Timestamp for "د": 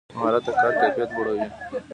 0.47-0.49